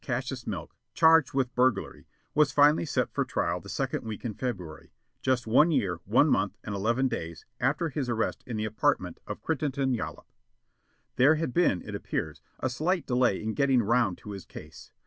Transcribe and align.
Cassius 0.03 0.45
Smilk, 0.47 0.71
charged 0.95 1.35
with 1.35 1.53
burglary, 1.53 2.07
was 2.33 2.51
finally 2.51 2.85
set 2.85 3.13
for 3.13 3.23
trial 3.23 3.59
the 3.61 3.69
second 3.69 4.03
week 4.03 4.25
in 4.25 4.33
February, 4.33 4.91
just 5.21 5.45
one 5.45 5.69
year, 5.69 5.99
one 6.05 6.27
month 6.27 6.57
and 6.63 6.73
eleven 6.73 7.07
days 7.07 7.45
after 7.59 7.89
his 7.89 8.09
arrest 8.09 8.43
in 8.47 8.57
the 8.57 8.65
apartment 8.65 9.19
of 9.27 9.43
Crittenden 9.43 9.93
Yollop. 9.93 10.25
There 11.17 11.35
had 11.35 11.53
been, 11.53 11.83
it 11.87 11.93
appears, 11.93 12.41
a 12.59 12.67
slight 12.67 13.05
delay 13.05 13.43
in 13.43 13.53
getting 13.53 13.83
'round 13.83 14.17
to 14.17 14.31
his 14.31 14.43
case. 14.47 14.91